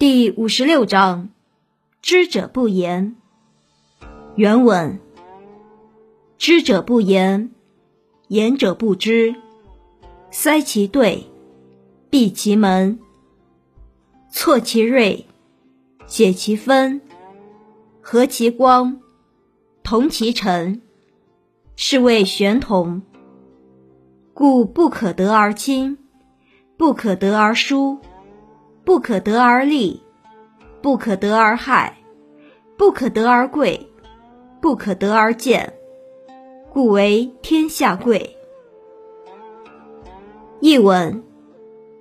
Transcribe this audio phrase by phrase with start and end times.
[0.00, 1.28] 第五十六章，
[2.00, 3.16] 知者不言。
[4.34, 4.98] 原文：
[6.38, 7.50] 知者不言，
[8.28, 9.34] 言者不知。
[10.30, 11.26] 塞其兑，
[12.08, 12.98] 闭其门，
[14.30, 15.26] 错其锐，
[16.06, 17.02] 解其分，
[18.00, 18.98] 和其光，
[19.82, 20.80] 同其尘，
[21.76, 23.02] 是谓玄同。
[24.32, 25.98] 故不可得而亲，
[26.78, 27.98] 不可得而疏。
[28.90, 30.02] 不可得而利，
[30.82, 31.96] 不可得而害，
[32.76, 33.88] 不可得而贵，
[34.60, 35.72] 不可得而贱，
[36.72, 38.36] 故为天下贵。
[40.58, 41.22] 译文：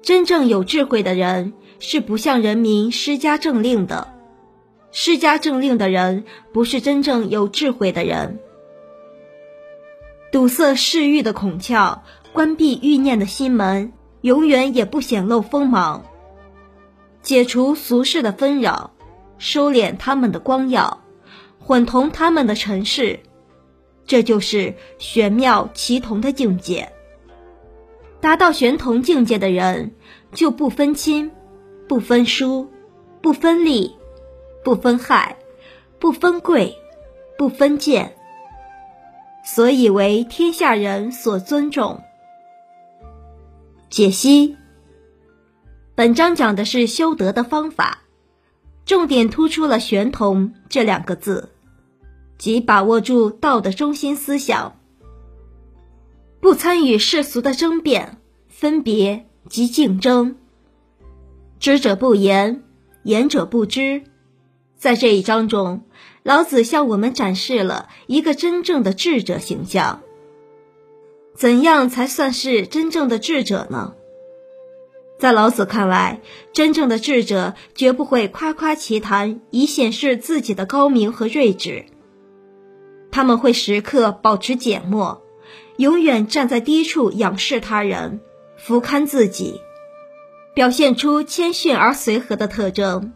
[0.02, 4.08] 真正有智慧的人是不向人民施加政令的，
[4.90, 8.40] 施加政令的人不是真正有智慧的人。
[10.32, 12.00] 堵塞嗜欲的孔窍，
[12.34, 16.04] 关闭欲念的心门，永远也不显露锋芒。
[17.22, 18.92] 解除俗世的纷扰，
[19.38, 21.02] 收敛他们的光耀，
[21.60, 23.20] 混同他们的尘世，
[24.06, 26.92] 这就是玄妙奇同的境界。
[28.22, 29.96] 达到玄同境界的人，
[30.34, 31.32] 就不分亲，
[31.88, 32.70] 不分疏，
[33.22, 33.96] 不分利，
[34.64, 35.38] 不分害，
[36.00, 36.76] 不分贵，
[37.38, 38.16] 不分贱，
[39.46, 42.02] 所以为天下人所尊重。
[43.90, 44.59] 解析。
[46.00, 48.04] 本章讲的是修德的方法，
[48.86, 51.50] 重点突出了“玄同”这两个字，
[52.38, 54.80] 即把握住道的中心思想，
[56.40, 60.38] 不参与世俗的争辩、分别及竞争。
[61.60, 62.64] 知者不言，
[63.04, 64.04] 言者不知。
[64.78, 65.84] 在这一章中，
[66.24, 70.00] 老子向我们展示了一个真正的智者形象。
[71.36, 73.96] 怎样才算是真正的智者呢？
[75.20, 76.22] 在老子看来，
[76.54, 81.86] 真正的智者绝不会夸夸其谈以显示自己的高明和睿智。
[83.12, 85.22] 他们会时刻保持缄默，
[85.76, 88.22] 永远站在低处仰视他人，
[88.56, 89.60] 俯瞰自己，
[90.54, 93.12] 表现出谦逊而随和的特征。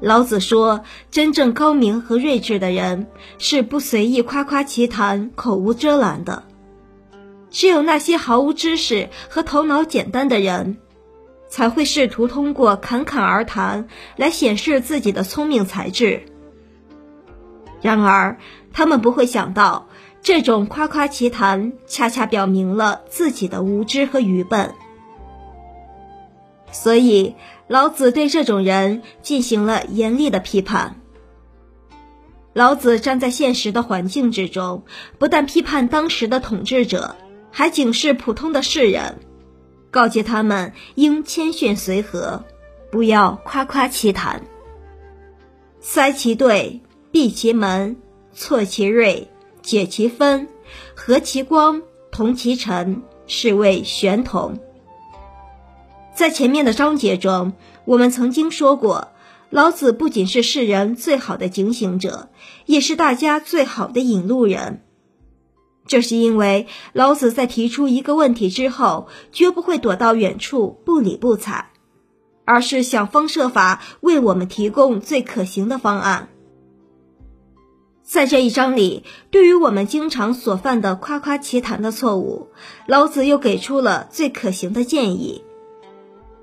[0.00, 3.06] 老子说，真正高明和睿智的人
[3.38, 6.42] 是不随意夸夸其谈、口无遮拦的。
[7.50, 10.76] 只有那些毫无知识和头脑简单的人，
[11.54, 16.24] 才会试图通过侃侃而谈来显示自己的聪明才智。
[17.80, 18.38] 然而，
[18.72, 19.86] 他们不会想到，
[20.20, 24.74] 这种夸夸其谈恰恰表明了自己的无知和愚笨。
[26.72, 27.36] 所以，
[27.68, 31.00] 老子对这种人进行了严厉的批判。
[32.52, 34.82] 老子站在现实的环境之中，
[35.20, 37.14] 不但批判当时的统治者。
[37.52, 39.20] 还警示普通的世人，
[39.94, 42.42] 告诫他们应谦逊随和，
[42.90, 44.42] 不要夸夸其谈。
[45.78, 46.80] 塞其兑，
[47.12, 47.96] 闭其门，
[48.32, 49.28] 错其锐，
[49.62, 50.48] 解其分，
[50.96, 54.58] 和其光，同其尘，是谓玄同。
[56.12, 57.52] 在前面的章节中，
[57.84, 59.12] 我们曾经说过，
[59.48, 62.30] 老子不仅是世人最好的警醒者，
[62.66, 64.82] 也是大家最好的引路人。
[65.86, 71.66] 这是因为老子在提出一个问题之后，绝不会躲到远处不理不睬，
[72.44, 76.28] 而是想方设法为我们提供最可行的方案。
[78.02, 82.48] 在这一章里，对于我们经常所犯的夸夸其谈的错误，
[82.86, 85.42] 老子又给出了最可行的建议，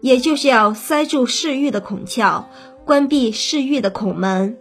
[0.02, 2.46] 也就是要塞住嗜欲的孔窍，
[2.84, 4.58] 关闭嗜欲的孔门，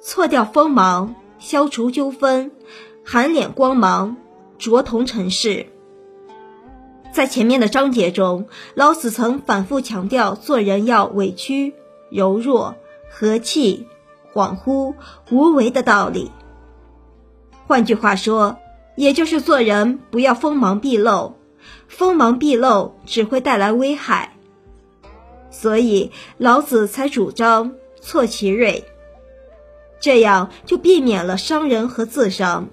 [0.00, 2.52] 错掉锋芒，消除纠纷。
[3.02, 4.16] 含敛光芒，
[4.58, 5.66] 着同尘世。
[7.12, 11.74] 在前面的章节中，老子曾反复强调做人要委屈、
[12.08, 12.76] 柔弱、
[13.10, 13.88] 和气、
[14.32, 14.94] 恍惚、
[15.30, 16.30] 无为的道理。
[17.66, 18.58] 换句话说，
[18.96, 21.34] 也就是做人不要锋芒毕露，
[21.88, 24.36] 锋芒毕露只会带来危害。
[25.50, 28.84] 所以，老子才主张错其锐，
[30.00, 32.68] 这样就避免了伤人和自伤。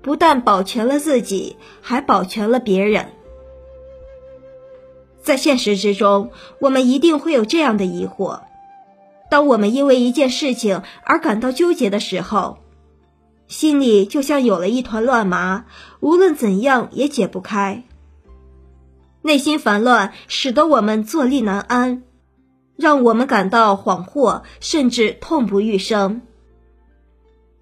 [0.00, 3.08] 不但保全了自己，还保全了别人。
[5.22, 8.40] 在现实之中，我们一定会有这样的疑惑：
[9.30, 12.58] 当我们因为一件事情而感到纠结的时候，
[13.46, 15.66] 心里就像有了一团乱麻，
[16.00, 17.84] 无论怎样也解不开。
[19.20, 22.02] 内心烦乱，使得我们坐立难安，
[22.82, 26.22] 让我们感到恍惚，甚至痛不欲生。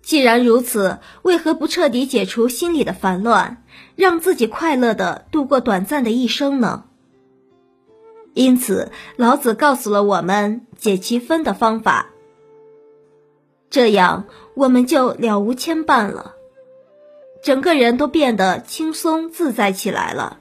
[0.00, 3.62] 既然如此，为何不彻底解除心里的烦乱，
[3.96, 6.84] 让自己快乐的度过短暂的一生呢？
[8.32, 12.06] 因此，老子告诉了我们解其分的方法。
[13.68, 14.24] 这样，
[14.54, 16.34] 我们就了无牵绊了，
[17.42, 20.38] 整个人都变得轻松自在起来了。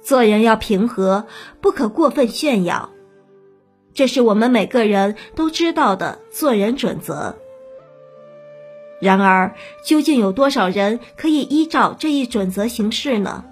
[0.00, 1.26] 做人要平和，
[1.60, 2.90] 不可过分炫耀，
[3.96, 7.34] 这是我们每个人都知道的做人准则。
[9.00, 13.42] 然而，究竟有多少人可以依照这一准则行事呢？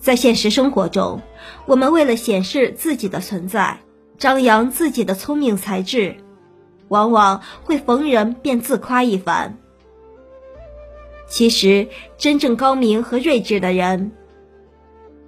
[0.00, 1.20] 在现实生活中，
[1.66, 3.78] 我们为了显示自己的存在，
[4.16, 6.16] 张扬自己的聪明才智，
[6.88, 9.58] 往往会逢人便自夸一番。
[11.28, 11.86] 其实，
[12.16, 14.12] 真正高明和睿智的人，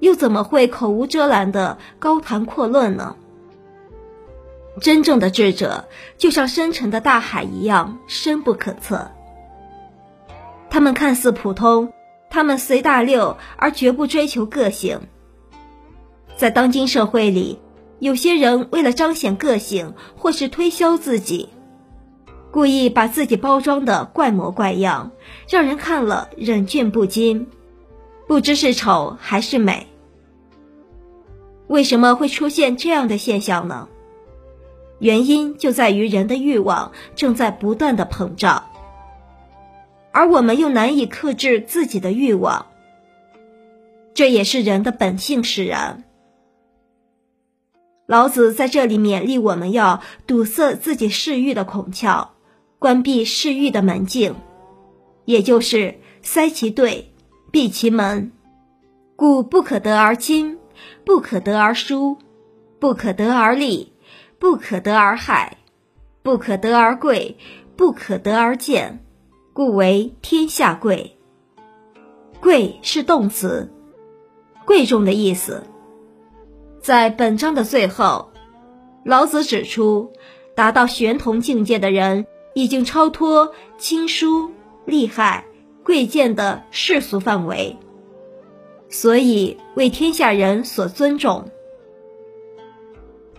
[0.01, 3.15] 又怎么会口无遮拦的高谈阔论呢？
[4.81, 5.89] 真正的智者，
[6.19, 9.11] 就像深沉的大海一样深不可测。
[10.71, 11.93] 他们看似普通。
[12.31, 15.03] 他们随大流，而绝不追求个性。
[16.37, 17.61] 在当今社会里，
[18.01, 21.49] 有些人为了彰显个性，或是推销自己，
[22.51, 25.13] 故意把自己包装的怪模怪样，
[25.49, 27.47] 让人看了忍俊不禁，
[28.27, 29.87] 不知是丑还是美。
[31.69, 33.89] 为什么会出现这样的现象呢？
[35.05, 38.65] 原因就在于人的欲望正在不断的膨胀。
[40.13, 42.65] 而我们又难以克制自己的欲望，
[44.15, 46.05] 这也是人的本性使然。
[48.07, 52.29] 老子在这里勉励我们要堵塞自己嗜欲的孔窍，
[52.79, 54.35] 关闭嗜欲的门径，
[55.27, 57.13] 也就是塞其兑，
[57.53, 58.33] 闭其门。
[59.17, 60.59] 故不可得而亲，
[61.05, 62.17] 不可得而疏，
[62.79, 63.93] 不可得而利，
[64.45, 65.57] 不可得而害，
[66.23, 67.39] 不可得而贵，
[67.77, 69.03] 不可得而贱。
[69.55, 71.17] 故为天下贵。
[72.43, 73.73] 贵是动词，
[74.67, 75.63] 贵重的意思。
[76.79, 78.33] 在本章的最后，
[79.03, 80.13] 老子指出，
[80.55, 84.51] 达到玄同境界的人，已经超脱亲疏、
[84.85, 85.47] 利害、
[85.83, 87.79] 贵贱的世俗范围，
[88.91, 91.49] 所以为天下人所尊重。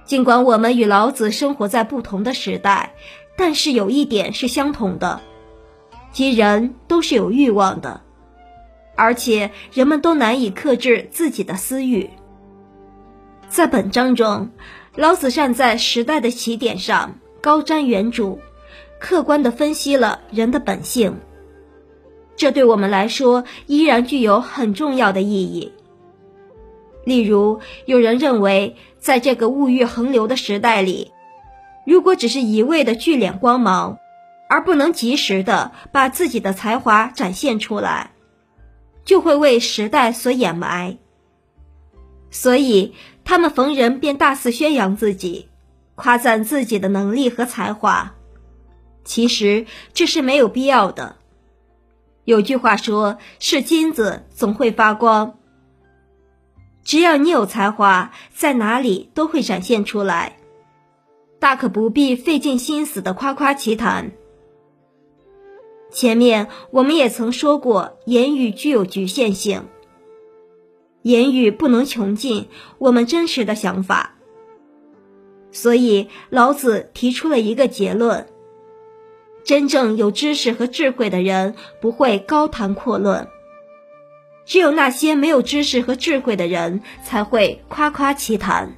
[0.06, 2.94] 尽管我们与老子生活在不同的时代，
[3.36, 5.22] 但是有一点是相同的。
[6.12, 8.02] 即人都是有欲望的，
[8.96, 12.10] 而且人们都难以克制自己的私欲。
[13.50, 14.52] 在本章中，
[14.96, 18.38] 老子站在时代的起点上，高瞻远瞩，
[19.00, 21.18] 客观地分析了人的本性。
[22.38, 25.74] 这对我们来说依然具有很重要的意义。
[27.06, 31.12] 例如，有人认为，在这个物欲横流的时代里，
[31.86, 33.98] 如果只是一味的聚敛光芒，
[34.50, 38.12] 而不能及时的把自己的才华展现出来，
[39.06, 40.98] 就会为时代所掩埋。
[42.31, 42.94] 所以，
[43.24, 45.48] 他们逢人便大肆宣扬自己，
[45.96, 48.13] 夸赞自己的能力和才华。
[49.04, 51.18] 其实这是没有必要的。
[52.24, 55.38] 有句话说：“是金子总会发光。”
[56.85, 60.37] 只要你有才华，在哪里都会展现出来，
[61.39, 64.11] 大可不必费尽心思的夸夸其谈。
[65.91, 69.63] 前面我们也曾说过，言语具有局限性，
[71.01, 74.13] 言语不能穷尽我们真实的想法。
[75.51, 78.27] 所以老子提出了一个结论：
[79.44, 83.27] 真正有知识和智慧的人不会高谈阔论，
[84.45, 88.75] 只有那些没有知识和智慧的人才会夸夸其谈。